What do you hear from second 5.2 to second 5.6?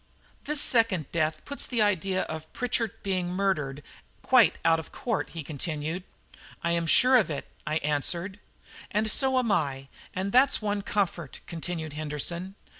he